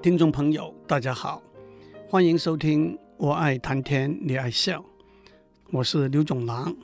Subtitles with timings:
[0.00, 1.42] 听众朋友，大家好，
[2.08, 4.80] 欢迎收听《我爱谈天，你爱笑》，
[5.72, 6.74] 我是刘总郎。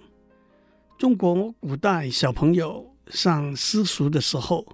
[0.99, 4.67] 中国古代小朋友上私塾的时候，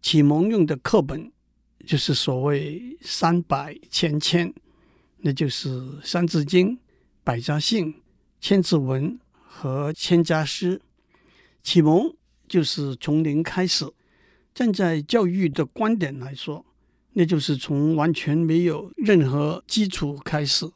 [0.00, 1.30] 启蒙用的课本
[1.86, 4.54] 就是所谓三百千千，
[5.18, 5.68] 那就是
[6.02, 6.70] 《三字经》、
[7.22, 7.92] 《百家姓》、
[8.40, 9.12] 《千字文》
[9.46, 10.78] 和《千家诗》。
[11.62, 12.16] 启蒙
[12.48, 13.84] 就是从零开始，
[14.54, 16.64] 站在教育的观点来说。
[17.18, 20.70] 那就是从完全没有任何基础开始，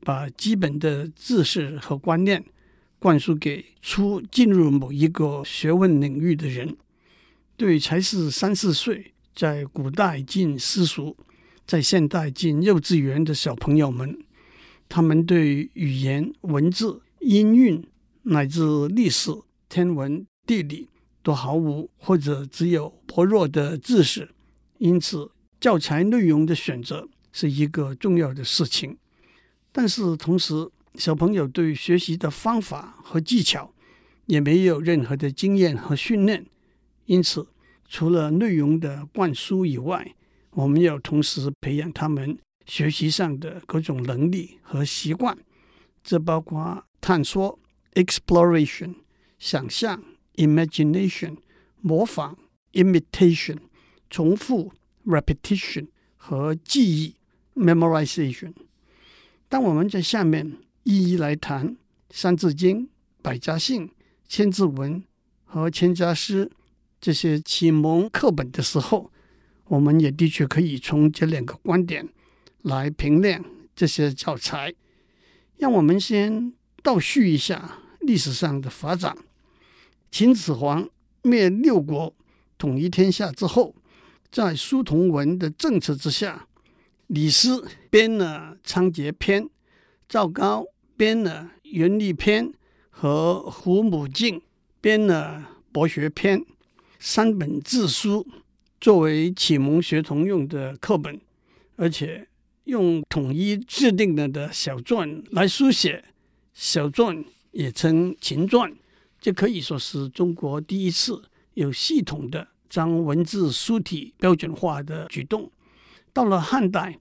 [0.00, 2.44] 把基本的知识和观念
[2.98, 6.76] 灌输给初进入某一个学问领域的人。
[7.56, 11.14] 对才是三四岁，在古代进私塾，
[11.64, 14.18] 在现代进幼稚园的小朋友们，
[14.88, 17.86] 他们对语言、文字、音韵
[18.24, 19.30] 乃至历史、
[19.68, 20.88] 天文、地理
[21.22, 24.28] 都毫无或者只有薄弱的知识，
[24.78, 25.30] 因此。
[25.66, 28.96] 教材内容的选择是一个重要的事情，
[29.72, 33.74] 但是同时，小朋友对学习的方法和技巧
[34.26, 36.46] 也没有任何的经验和训练，
[37.06, 37.48] 因此，
[37.88, 40.14] 除了内容的灌输以外，
[40.50, 45.36] 我们要同时培养他们学习上的各种能力和习惯，
[46.04, 47.58] 这包括探索
[47.94, 48.94] （exploration）、
[49.36, 50.00] 想象
[50.36, 51.38] （imagination）、
[51.80, 52.38] 模仿
[52.74, 53.58] （imitation）、
[54.08, 54.70] 重复。
[55.06, 57.14] Repetition 和记忆
[57.54, 58.52] memorization。
[59.48, 61.68] 当我们在下面一一来谈
[62.10, 62.80] 《三字经》
[63.22, 63.86] 《百家姓》
[64.28, 65.00] 《千字文》
[65.44, 66.46] 和《千家诗》
[67.00, 69.10] 这些启蒙课本的时候，
[69.66, 72.08] 我们也的确可以从这两个观点
[72.62, 74.74] 来评量这些教材。
[75.56, 79.16] 让我们先倒叙一下历史上的发展。
[80.10, 80.88] 秦始皇
[81.22, 82.14] 灭六国，
[82.58, 83.74] 统一天下之后。
[84.30, 86.46] 在书同文的政策之下，
[87.06, 89.44] 李斯编了《仓颉篇》，
[90.08, 90.66] 赵高
[90.96, 92.48] 编了《元历篇》，
[92.90, 94.42] 和胡母敬
[94.80, 96.40] 编了《博学篇》，
[96.98, 98.26] 三本字书
[98.80, 101.20] 作为启蒙学童用的课本，
[101.76, 102.28] 而且
[102.64, 106.04] 用统一制定了的小篆来书写，
[106.52, 108.74] 小篆也称秦篆，
[109.20, 111.22] 这可以说是中国第一次
[111.54, 112.48] 有系统的。
[112.68, 115.50] 将文字书体标准化的举动，
[116.12, 116.98] 到了汉代，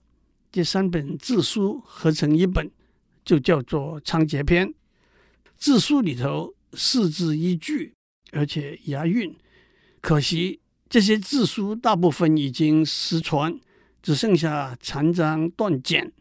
[0.52, 2.70] 这三本字书合成一本，
[3.24, 4.68] 就叫做《仓颉篇》。
[5.58, 7.94] 字书里头四字一句，
[8.31, 9.36] 而且押韵。
[10.02, 13.59] 可惜这些字书大部分已经失传，
[14.02, 16.12] 只剩下残章断简。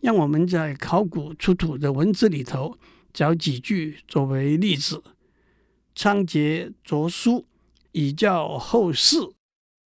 [0.00, 2.78] 让我们在考古出土的文字里头
[3.12, 5.02] 找几句作为例子
[5.94, 7.46] ：“仓颉着书。”
[7.92, 9.16] 以教后世，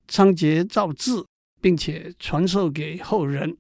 [0.08, 1.26] 仓颉造字，
[1.60, 3.58] 并且传授给后人。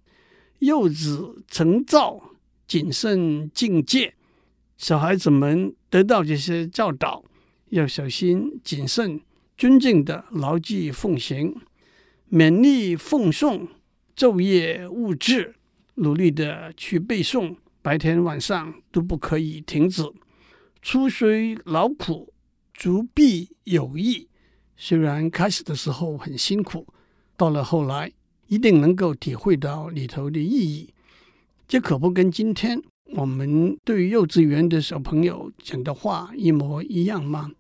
[0.59, 2.21] 幼子成造，
[2.67, 4.15] 谨慎警戒。
[4.77, 7.23] 小孩子们得到这些教导，
[7.69, 9.21] 要小心谨慎、
[9.57, 11.55] 尊敬的牢记奉行，
[12.31, 13.67] 勉励奉诵，
[14.15, 15.55] 昼夜勿滞，
[15.95, 20.03] 努力地去背诵，白天晚上都不可以停止。
[20.81, 22.33] 初虽劳苦，
[22.73, 24.28] 卒必有益。
[24.81, 26.87] 虽然开始的时候很辛苦，
[27.35, 28.09] 到了后来
[28.47, 30.93] 一定能够体会到里头的意义。
[31.67, 37.51] 这可不跟今天我们对幼稚园的小朋友讲的话一模一样吗？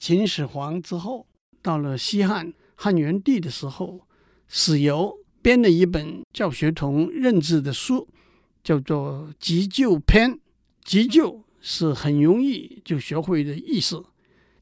[0.00, 1.24] 秦始皇之后，
[1.62, 4.00] 到了西汉汉元帝的时候，
[4.48, 8.08] 史游编了一本教学童认字的书，
[8.64, 10.32] 叫做《急救篇》。
[10.82, 14.04] 急救是很容易就学会的意思。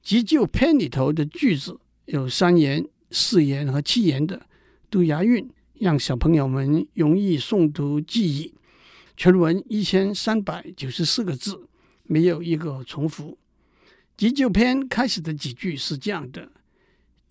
[0.02, 4.46] 急救篇里头的句子有三言、四言和七言的，
[4.88, 8.54] 都押韵，让小朋友们容易诵读记忆。
[9.16, 11.68] 全文一千三百九十四个字，
[12.04, 13.36] 没有一个重复。
[14.16, 16.50] 急救篇开始的几句是这样的：“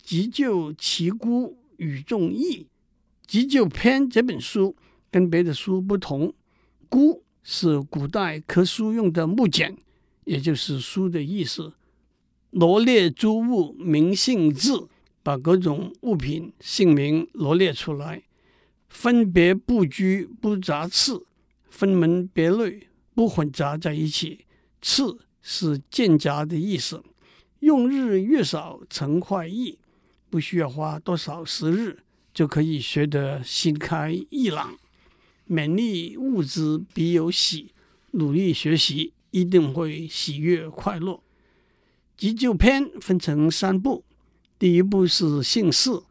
[0.02, 2.66] 急救奇姑与众异。”
[3.26, 4.76] 急救篇这本书
[5.10, 6.32] 跟别的书不同
[6.88, 9.76] ，“姑”是古代刻书用的木简，
[10.24, 11.72] 也就是书的意思。
[12.50, 14.88] 罗列诸物名姓字，
[15.22, 18.22] 把各种物品姓名罗列出来，
[18.88, 21.26] 分别不拘不杂次，
[21.68, 24.46] 分门别类不混杂在一起。
[24.80, 27.02] 次是间杂的意思。
[27.60, 29.78] 用日越少，成快意，
[30.30, 31.98] 不需要花多少时日
[32.32, 34.78] 就可以学得心开意朗。
[35.48, 37.72] 勉励物之必有喜，
[38.12, 41.20] 努力学习一定会喜悦快乐。
[42.18, 44.04] 急救篇分成三部，
[44.58, 46.02] 第一部是姓氏，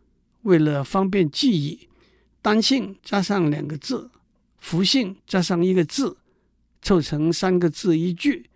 [0.43, 1.89] 为了方便记忆，
[2.41, 4.09] 单姓加上两个字，
[4.57, 6.15] 复姓加上一个字，
[6.81, 8.49] 凑成三个字一句。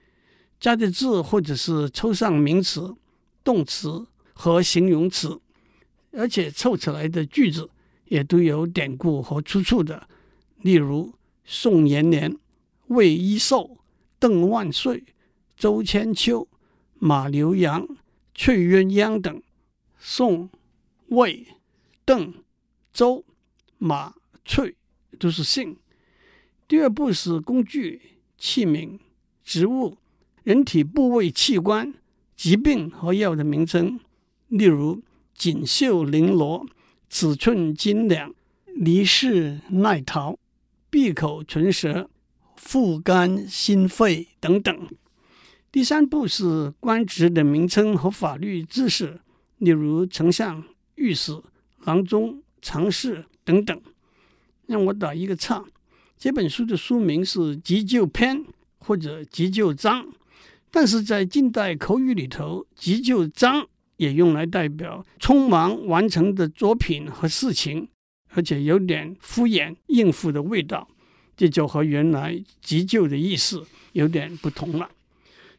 [0.61, 2.95] 加的字或者是抽象名词、
[3.43, 5.41] 动词和形容词，
[6.13, 7.69] 而且凑出来的句子
[8.05, 10.07] 也都有典故和出处的。
[10.61, 11.13] 例如
[11.43, 12.33] 宋延年、
[12.87, 13.77] 魏一寿、
[14.17, 15.03] 邓万岁、
[15.57, 16.47] 周千秋、
[17.03, 17.87] 马刘阳、
[18.35, 19.41] 翠鸳鸯等。
[19.97, 20.51] 宋、
[21.07, 21.47] 魏、
[22.05, 22.31] 邓、
[22.93, 23.25] 周、
[23.79, 24.13] 马、
[24.45, 24.75] 翠
[25.17, 25.75] 都是姓。
[26.67, 28.99] 第二步是工具、器皿、
[29.43, 29.97] 植物、
[30.43, 31.91] 人体部位、器官、
[32.35, 33.99] 疾病和药的名称。
[34.49, 35.01] 例如
[35.33, 36.67] 锦绣绫罗、
[37.09, 38.31] 尺寸斤两、
[38.75, 40.37] 离世耐陶、
[40.91, 42.11] 闭口唇舌、
[42.55, 44.87] 腹肝心肺等等。
[45.71, 49.19] 第三步是官职的名称和法律知识。
[49.59, 50.61] 例如丞相、
[50.95, 51.39] 御史、
[51.85, 53.81] 郎中、常侍等等。
[54.65, 55.63] 让我打一个岔，
[56.17, 58.37] 这本书的书名是《急救篇》
[58.79, 60.03] 或者《急救章》，
[60.69, 63.61] 但是在近代口语里头，《急救章》
[63.97, 67.87] 也用来代表匆忙完成的作品和事情，
[68.29, 70.87] 而且有点敷衍应付的味道，
[71.37, 74.89] 这就和原来“急救”的意思有点不同了。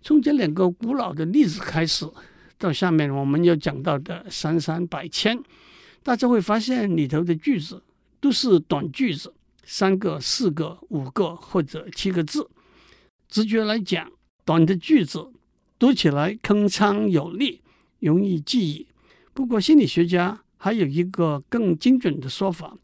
[0.02, 2.06] 从这两个古老的例子开始。
[2.58, 5.36] 到下面我们要讲到的三三百千，
[6.04, 7.82] 大家会发现里头的句子
[8.20, 9.34] 都是短句子，
[9.64, 12.48] 三个、四个、五个或者七个字。
[13.28, 14.08] 直觉来讲，
[14.44, 15.32] 短的句子
[15.76, 17.60] 读起来铿锵有力，
[17.98, 18.86] 容易记忆。
[19.34, 22.76] 不过心理学家还有一个更精准的说法。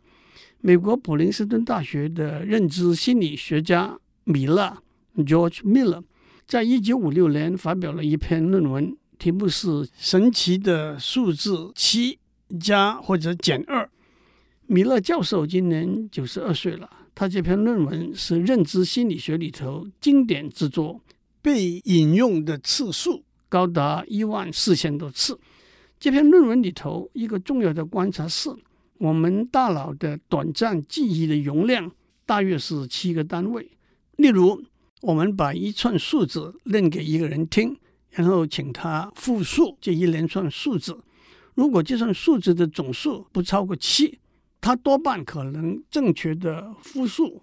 [0.61, 4.83] 美国普林斯顿大学的认知心理学家米勒
[5.19, 6.03] （George Miller）
[6.49, 8.97] 在一九五六年发表了一篇论文。
[9.19, 12.19] 题目是神奇的数字七
[12.59, 13.87] 加或者减二。
[14.67, 21.03] 米勒教授今年九十二岁了，他这篇论文是认知心理学里头经典之作，
[21.43, 25.39] 被引用的次数高达一万四千多次。
[26.01, 28.49] 这篇论文里头一个重要的观察是，
[28.97, 31.91] 我们大脑的短暂记忆的容量
[32.25, 33.69] 大约是七个单位。
[34.17, 34.63] 例如，
[35.03, 37.77] 我们把一串数字念给一个人听。
[38.11, 40.99] 然后请他复述这一连串数字，
[41.55, 44.19] 如果这串数字的总数不超过七，
[44.61, 47.43] 他多半可能正确的复述。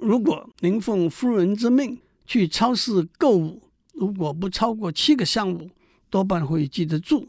[0.00, 3.62] 如果您奉夫人之命去超市购物，
[3.94, 5.70] 如果不超过七个项目，
[6.10, 7.26] 多半会记得住；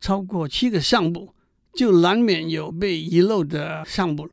[0.00, 1.32] 超过七个项目，
[1.72, 4.28] 就难免有被遗漏的项目。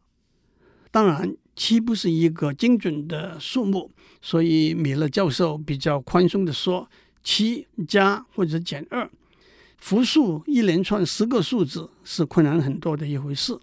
[0.89, 3.91] 当然，七不是一个精准的数目，
[4.21, 6.88] 所以米勒教授比较宽松地说。
[7.23, 9.07] 七加或者减二，
[9.77, 13.56] 复述一连串十个数字是困难很多的一回事。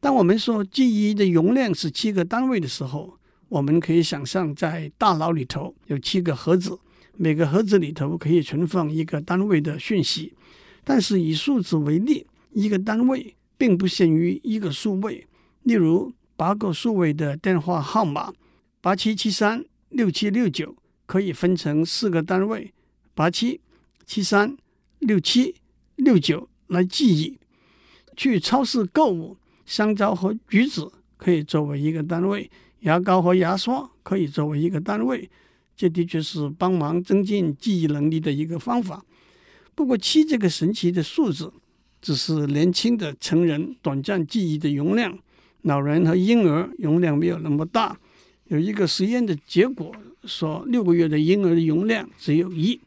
[0.00, 3.18] 当我们说记忆的容量是七个单位的时候，
[3.50, 6.78] 我们可以想象在大脑里头有七个盒子，
[7.18, 10.32] 每个盒子里头可以存放一个单位的讯息。
[10.82, 15.26] 但是以数字为例，一个单位并不限于一个数位。
[15.64, 18.32] 例如八个数位的电话号码，
[18.80, 19.62] 八七七三
[19.96, 20.76] 六七六九，
[21.06, 22.70] 可以分成四个单位。
[23.14, 23.60] 八七
[24.04, 24.54] 七三
[24.98, 25.54] 六七
[25.96, 27.38] 六九来记忆。
[28.14, 32.50] 去超市购物，香蕉和橘子可以作为一个单位，
[32.80, 35.28] 牙膏和牙刷可以作为一个单位。
[35.74, 39.04] 这的确是帮忙增进记忆能力的一个方法。
[39.74, 41.52] 不过七这个神奇的数字，
[42.00, 45.18] 只是年轻的成人短暂记忆的容量，
[45.62, 47.98] 老人和婴儿容量没有那么大。
[48.48, 49.92] 有一个实验的结果
[50.24, 52.80] 说，六个月的婴儿的容量只有一。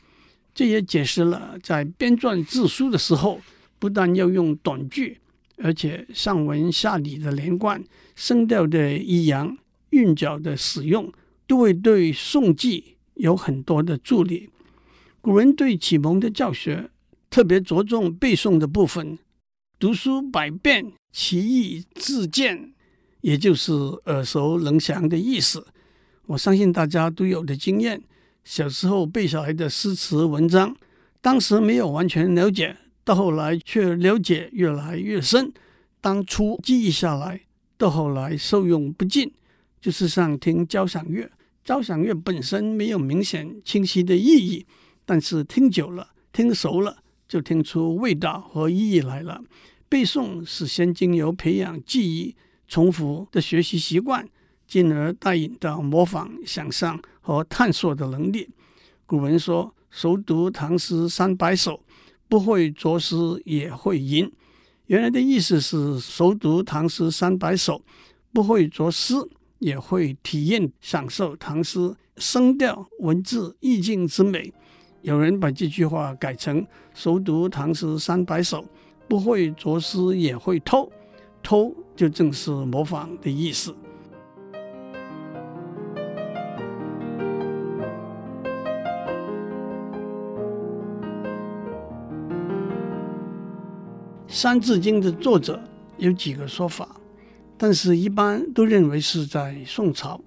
[0.53, 3.39] 这也解释了在编撰字书的时候，
[3.77, 5.17] 不但要用短句，
[5.57, 7.81] 而且上文下理的连贯、
[8.15, 9.57] 声调的抑扬、
[9.91, 11.11] 韵脚的使用，
[11.47, 14.49] 都会对诵记有很多的助力。
[15.21, 16.89] 古人对启蒙的教学
[17.29, 19.19] 特别着重背诵的部分，
[19.77, 22.73] 读书百遍，其义自见，
[23.21, 23.73] 也就是
[24.05, 25.65] 耳熟能详的意思。
[26.25, 28.01] 我相信大家都有的经验。
[28.43, 30.75] 小时候背下来的诗词文章，
[31.21, 35.51] 当时没有完全了解，到后来却了解越来越深。
[36.01, 37.41] 当初记忆下来，
[37.77, 39.31] 到后来受用不尽。
[39.81, 41.29] 就是像听交响乐，
[41.63, 44.65] 交响乐本身没有明显清晰的意义，
[45.05, 46.97] 但是听久了、听熟了，
[47.27, 49.41] 就听出味道和意义来了。
[49.87, 52.35] 背诵是先经由培养记忆、
[52.69, 54.25] 重复的学习习惯。
[54.69, 58.47] 进而带引到模仿、想象和探索的能力。
[59.07, 61.83] 古人说：“熟读唐诗三百首，
[62.27, 64.31] 不会作诗也会吟。”
[64.85, 67.81] 原来的意思是熟读唐诗三百首，
[68.31, 69.15] 不会作诗，
[69.57, 74.53] 也会体验享受唐诗声调、文字、意境之美。
[75.01, 78.63] 有人把这句话改成熟读唐诗三百首，
[79.07, 80.87] 不会作诗也会偷，
[81.41, 83.71] 偷就正是模仿的意思。
[94.41, 95.59] 《三字经》的作者
[95.97, 96.95] 有几个说法，
[97.57, 100.21] 但是一般都认为是在宋朝，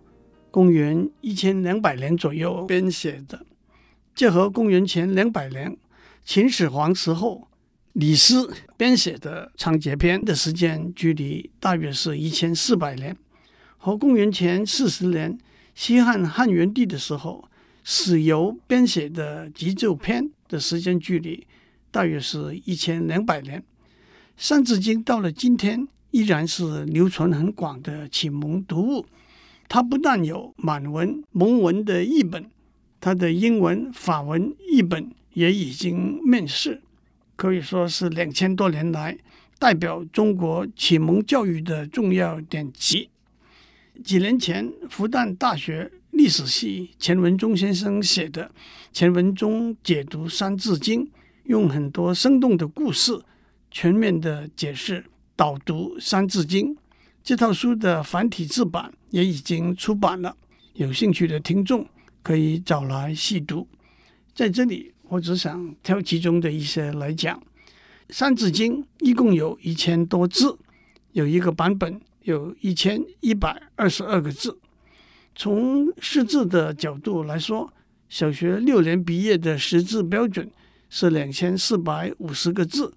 [0.51, 3.47] 公元一千两百年左右编写的。
[4.15, 5.79] 这和公元前两百年
[6.25, 7.49] 秦始皇时候
[7.93, 13.15] 李斯编写的《长节篇》的时间距离大约是一千四百年，
[13.77, 15.39] 和公元前四十年
[15.75, 17.47] 西汉汉元帝的时候
[17.85, 21.47] 史游编写的《集骤篇》的时间距离
[21.91, 23.61] 大约是一千两百年。
[24.39, 29.07] 《三字经》到了今天依然是流传很广的启蒙读物。
[29.69, 32.51] 它不但有满文、蒙文的译本，
[33.01, 36.83] 它的英文、法文译本也已经面世，
[37.37, 39.19] 可以说是两千多年来
[39.59, 43.09] 代表中国启蒙教育的重要典籍。
[44.05, 48.45] 几年前，复旦大学历史系钱文忠先生写的
[48.93, 51.05] 《钱文忠解读三字经》，
[51.45, 53.23] 用很多生动的故事。
[53.75, 55.03] 全面的解释
[55.35, 56.75] 导读《三字经》
[57.25, 60.37] 这套书的繁体字版也已经出版了，
[60.75, 61.87] 有兴趣的听众
[62.23, 63.67] 可以找来细读。
[64.35, 67.39] 在这里，我只想挑其中的一些来讲，
[68.09, 70.57] 《三字经》一共有一千多字，
[71.13, 74.59] 有一个版本有一千一百二十二个字。
[75.35, 77.71] 从识字的角度来说，
[78.09, 80.51] 小学六年毕业的识字标准
[80.89, 82.95] 是两千四百五十个字。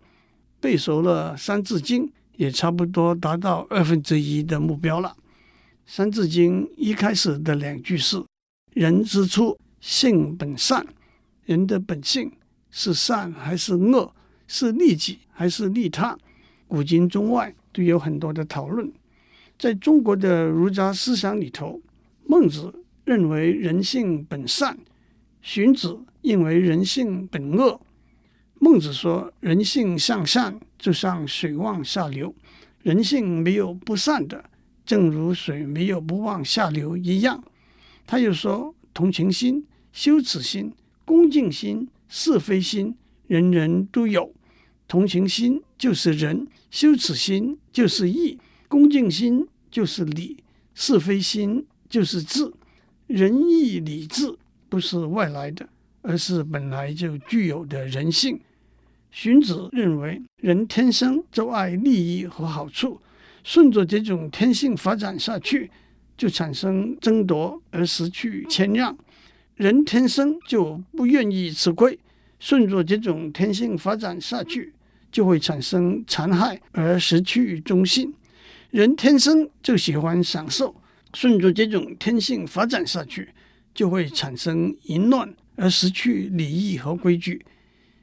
[0.61, 2.07] 背熟了《三字经》，
[2.37, 5.17] 也差不多达到二分之一的目标了。
[5.85, 8.23] 《三字经》一开始的两句是
[8.71, 10.87] ：“人之初，性本善。”
[11.45, 12.31] 人的本性
[12.69, 14.13] 是善还是恶？
[14.47, 16.17] 是利己还是利他？
[16.67, 18.91] 古今中外都有很多的讨论。
[19.57, 21.81] 在中国的儒家思想里头，
[22.27, 24.77] 孟子认为人性本善，
[25.41, 27.79] 荀子认为人性本恶。
[28.59, 32.33] 孟子说：“人性向善，就像水往下流；
[32.83, 34.43] 人性没有不善的，
[34.85, 37.43] 正如水没有不往下流一样。”
[38.07, 40.71] 他又说：“同情心、羞耻心、
[41.05, 42.95] 恭敬心、是非心，
[43.27, 44.33] 人人都有。
[44.87, 50.43] 同情心就是仁，羞耻心就是义，恭敬心就是礼，
[50.73, 52.51] 是非心就是智。
[53.07, 54.35] 仁义礼智
[54.67, 55.69] 不是外来的。”
[56.07, 58.39] 而是本来就具有的人性。
[59.09, 63.01] 荀子认为，人天生就爱利益和好处，
[63.43, 65.71] 顺着这种天性发展下去，
[66.15, 68.95] 就产生争夺而失去谦让；
[69.55, 71.97] 人天生就不愿意吃亏，
[72.39, 74.73] 顺着这种天性发展下去，
[75.11, 78.09] 就会产生残害而失去忠信；
[78.71, 80.75] 人天生就喜欢享受，
[81.13, 83.29] 顺着这种天性发展下去，
[83.73, 85.33] 就会产生淫乱。
[85.57, 87.45] 而失去礼义和规矩。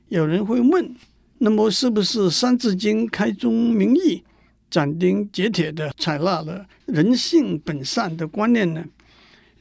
[0.09, 0.97] 有人会问：
[1.37, 4.23] 那么是不是《三字经》开宗明义、
[4.71, 8.83] 斩钉截铁地采纳了人性本善的观念呢？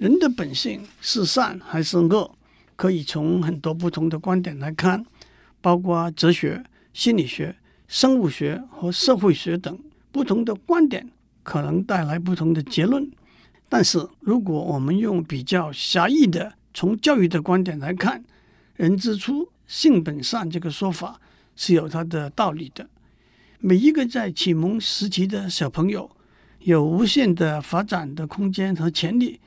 [0.01, 2.31] 人的本性是善还是恶？
[2.75, 5.05] 可以从很多不同的观点来看，
[5.62, 7.55] 包括哲学、心理学、
[7.88, 9.77] 生物学和社会学等
[10.12, 11.08] 不同的观点，
[11.43, 13.12] 可能带来不同的结论。
[13.70, 18.24] 但是，如果我们用比较狭义的，从教育的观点来看
[18.77, 21.22] ，“人之初，性本善”这个说法
[21.55, 22.89] 是有它的道理的。
[23.60, 26.10] 每一个在启蒙时期的小朋友，
[26.62, 29.39] 有无限的发展的空间和潜力。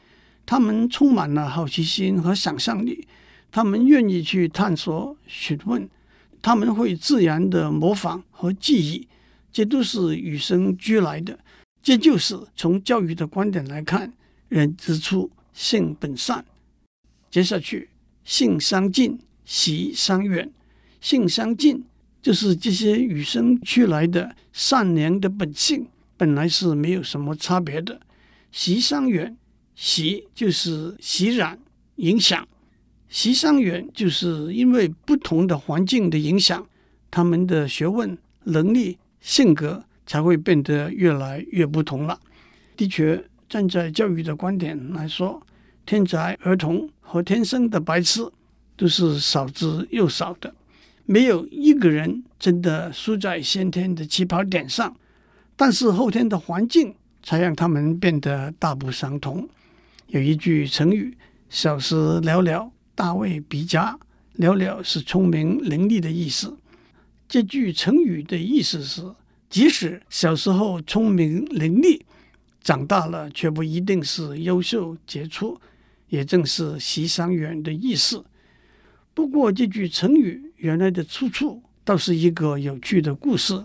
[0.47, 3.07] 他们充满了好奇心和想象力，
[3.51, 5.89] 他们愿意去探索、询问，
[6.43, 9.09] 他们会自然的模仿和记忆，
[9.53, 11.39] 这都是与生俱来的。
[11.83, 14.13] 这就是从教育的观点来看
[14.49, 16.45] ，“人之初，性本善”。
[17.31, 17.91] 接下去，
[18.25, 20.51] 性相近，习相远。
[21.01, 21.85] 性相近
[22.23, 25.87] 就是这些与生俱来的善良的本性，
[26.17, 28.01] 本来是没有什么差别的。
[28.51, 29.37] 习相远，
[29.75, 31.59] 习就是习染
[31.97, 32.47] 影响，
[33.09, 36.67] 习相远就是因为不同的环境的影响，
[37.11, 42.19] 他们的学问、能力、性格才会变得越来越不同了。
[42.77, 45.41] 的确，站在教育的观点来说，
[45.87, 48.29] 天才儿童和天生的白痴
[48.77, 50.53] 都是少之又少的，
[51.05, 54.97] 没有一个人真的输在先天的起跑点上，
[55.57, 59.49] 但是后天的环境才让他们变得大不相同。
[60.15, 61.17] 有一句成语
[61.51, 63.99] ：“小时了了，大未必佳。”
[64.35, 66.57] 了了是聪明伶俐的意思。
[67.29, 69.03] 这句成语的意思是，
[69.51, 72.01] 即使小时候聪明伶俐，
[72.63, 75.61] 长大了却不一定是优秀杰出。
[76.09, 78.25] 也正是习尚远的意思。
[79.15, 83.65] 不过，这句成语原来的出处倒是一个有趣的故事。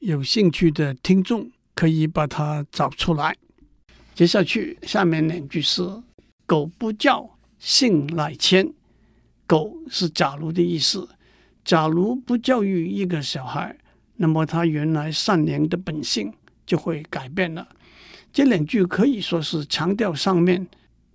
[0.00, 3.34] 有兴趣的听众可以把它找出来。
[4.18, 5.80] 接下去，下面两句是
[6.44, 8.68] ：“苟不教，性乃迁。”
[9.46, 11.08] 苟是假如的意思。
[11.64, 13.78] 假如不教育一个小孩，
[14.16, 16.34] 那么他原来善良的本性
[16.66, 17.68] 就会改变了。
[18.32, 20.66] 这两句可以说是强调上面。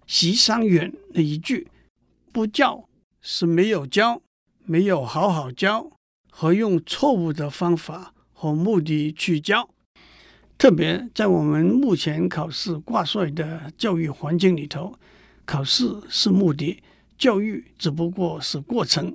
[0.08, 1.68] 习尚远的一句
[2.32, 2.88] “不教”
[3.20, 4.22] 是没有教，
[4.64, 5.92] 没有好好教，
[6.30, 9.70] 和用错误的方法和目的去教。
[10.64, 14.98] 特别在我们目前考试挂帅的教育环境里头，
[15.44, 16.82] 考试是目的，
[17.18, 19.14] 教育只不过是过程。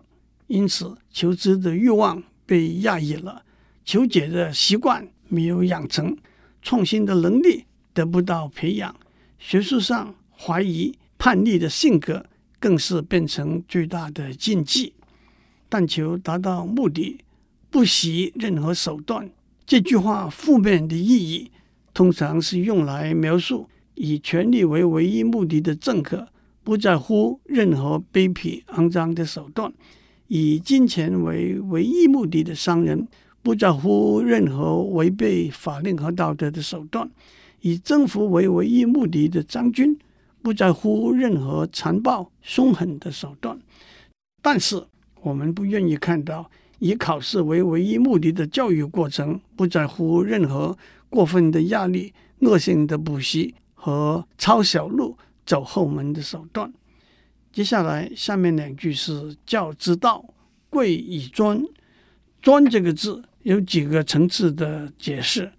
[0.48, 3.42] 因此，求知的欲望被压抑了，
[3.82, 6.14] 求解的习惯没有养成，
[6.60, 7.64] 创新的能力
[7.94, 8.94] 得不到培养，
[9.38, 10.14] 学术上。
[10.36, 12.26] 怀疑、叛逆的性格
[12.60, 14.92] 更是变成最大的禁忌。
[15.70, 17.24] 但求达到目的，
[17.70, 19.30] 不惜任何手段。
[19.68, 21.50] 这句话负面的意义，
[21.92, 26.26] 通常是用来描述以权力为唯一目的的政客，
[26.64, 29.70] 不在乎任何卑鄙肮脏的手段；
[30.28, 33.06] 以金钱为唯一目的的商人，
[33.42, 37.06] 不在乎任何违背法令和道德的手段；
[37.60, 39.98] 以征服为唯一目的的将军。
[40.40, 43.60] 不在乎任何残暴凶狠的手段，
[44.40, 44.82] 但是
[45.20, 50.76] 我们不愿意看到以考试为唯一目的的教育过程，不在乎任何
[51.08, 56.72] 过分的压力、恶性的补习和抄小路、走后门的手段。
[57.52, 60.24] 接下来下面两句是“教之道，
[60.70, 61.62] 贵以专”。
[62.40, 65.50] 专这个字有几个层次的解释，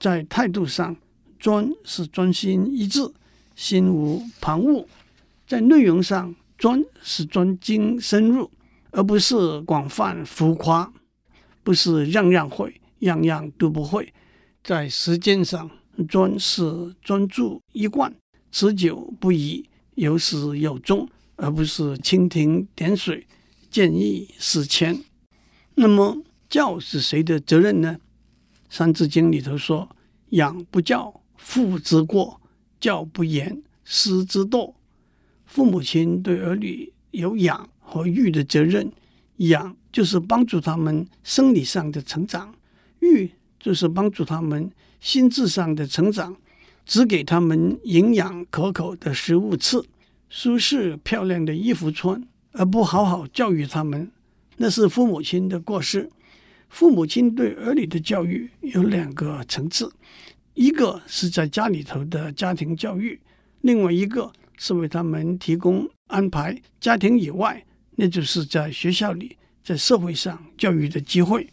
[0.00, 0.96] 在态度上，
[1.38, 3.08] 专是专心一致。
[3.54, 4.84] 心无旁骛，
[5.46, 8.50] 在内容上，专是专精深入，
[8.94, 10.88] 而不是广泛浮夸；
[11.64, 14.14] 不是样样会，样样都不会。
[14.62, 15.68] 在时间上，
[16.08, 18.14] 专是专注一贯，
[18.52, 23.26] 持久不移，有始有终，而不是蜻蜓点水，
[23.68, 25.02] 见异思迁。
[25.74, 27.96] 那么，教是谁的责任呢？
[28.68, 29.88] 《三字经》里头说
[30.30, 32.40] ：“养不教，父之过。”
[32.80, 34.74] 教不严，师之惰。
[35.46, 38.90] 父母亲对儿女有养和育的责任。
[39.36, 42.54] 养就是帮助他们生理上的成长，
[43.00, 44.70] 育就是帮助他们
[45.00, 46.36] 心智上的成长。
[46.86, 49.82] 只给他们营养可口的食物吃，
[50.28, 54.12] 舒适漂亮的衣服穿，而不好好教育他们，
[54.58, 56.10] 那是父母亲的过失。
[56.68, 59.90] 父母亲对儿女的教育有两个层次。
[60.52, 63.18] 一个是在家里头的家庭教育，
[63.62, 67.64] 另外一个是为他们提供安排家庭以外，
[67.96, 71.48] 那就是在学校里、在社会上教育的机会。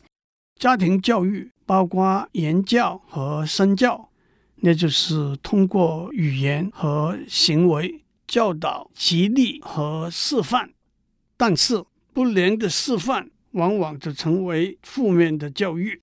[0.60, 4.10] 家庭教育包括言教和身教，
[4.58, 10.72] 那就是通过语言和行为教导、激励和示范。
[11.38, 16.02] 但是不良的示范往往就成为负面的教育。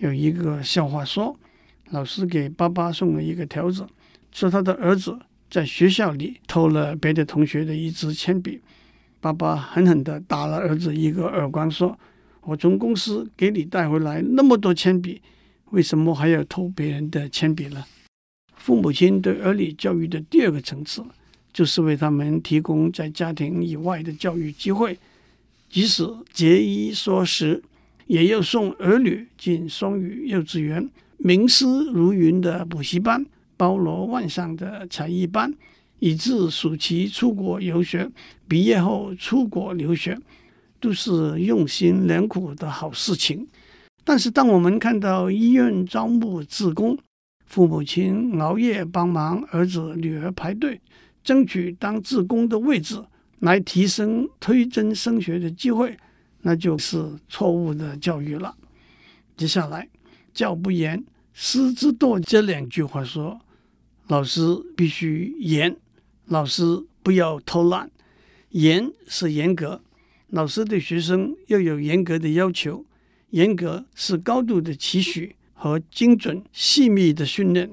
[0.00, 1.38] 有一个笑话说。
[1.90, 3.86] 老师给爸爸送了一个条子，
[4.32, 5.16] 说他的儿子
[5.50, 8.60] 在学校里偷了别的同学的一支铅笔。
[9.24, 11.98] 爸爸狠狠地打了儿子一个耳光，说
[12.44, 15.22] ：“我从公司给你带回来那么多铅笔，
[15.70, 17.82] 为什么还要偷别人的铅笔呢？”
[18.54, 21.02] 父母亲对儿女教育的第二个层次，
[21.54, 24.98] 就是为他们提供在家庭以外的教育机会，
[25.70, 27.62] 即使节衣缩食，
[28.06, 30.86] 也要送儿女进双语幼稚园。
[31.16, 33.24] 名师如云的补习班，
[33.56, 35.50] 包罗万象的才艺班，
[36.04, 38.10] 以致暑期出国游学，
[38.46, 40.14] 毕业后出国留学，
[40.78, 43.48] 都是用心良苦的好事情。
[44.04, 46.98] 但是，当我们看到医院招募志工，
[47.46, 50.78] 父母亲熬夜帮忙儿子女儿排队，
[51.22, 53.02] 争取当志工的位置，
[53.38, 55.96] 来提升推甄升学的机会，
[56.42, 58.54] 那就是错误的教育了。
[59.38, 59.88] 接下来，
[60.34, 61.02] 教不严。
[61.32, 63.40] 师之惰这两句话说，
[64.08, 64.42] 老师
[64.76, 65.74] 必须严，
[66.26, 67.90] 老师不要偷懒。
[68.50, 69.82] 严是严格，
[70.28, 72.84] 老师对学生要有严格的要求；
[73.30, 77.70] 严格是高度的期许和精准细密的训练。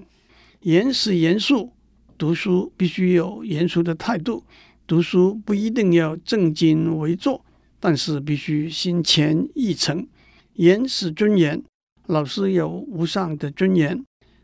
[0.62, 1.72] 严是严肃，
[2.18, 4.44] 读书必须有严肃的态度。
[4.88, 7.46] 读书不一定要正襟危坐，
[7.80, 10.08] 但是必须心虔意诚。
[10.56, 11.64] 严是尊严，
[12.08, 13.98] 老师有无上的尊严。《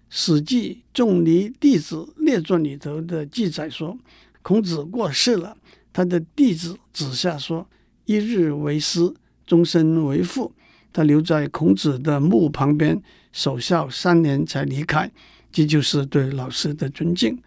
[0.10, 3.98] 史记·仲尼弟子列传》里头的记载说，
[4.42, 5.58] 孔子过世了，
[5.92, 7.68] 他的弟子子夏说
[8.06, 9.14] ：“一日为师，
[9.46, 10.54] 终身为父。”
[10.94, 13.00] 他留在孔子的墓旁边
[13.32, 15.12] 守孝三年才离开，
[15.52, 17.38] 这就是对老师的尊敬。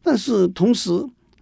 [0.00, 0.90] 但是同时，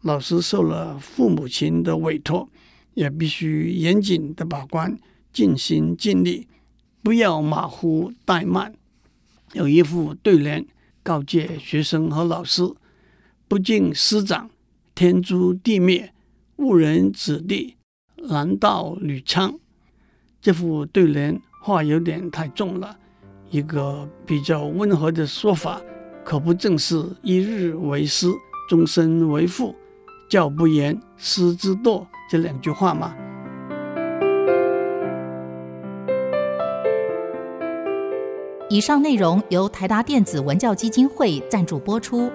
[0.01, 2.49] 老师受了父母亲的委托，
[2.95, 4.99] 也必须严谨的把关，
[5.33, 6.49] 尽心尽力，
[7.03, 8.75] 不要马虎怠慢。
[9.53, 10.67] 有一副对联
[11.03, 12.63] 告诫学生和老师
[13.49, 14.51] ：“不敬师长。”
[14.95, 16.15] 天诛地灭，
[16.57, 17.77] 误人子弟，
[18.17, 19.59] 难道女娼。
[20.41, 22.97] 这副对联话有点太重了，
[23.51, 25.83] 一个比较温和的说法，
[26.25, 28.29] 可不正是一日为师，
[28.71, 29.75] 终身为父，
[30.31, 33.15] 教不严，师之惰这两句话吗？
[38.69, 42.29] 以上内容由台达电子文教基金会赞助播出。